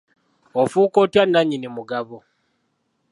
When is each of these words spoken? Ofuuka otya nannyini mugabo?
Ofuuka 0.61 0.97
otya 1.03 1.23
nannyini 1.25 1.67
mugabo? 1.75 2.17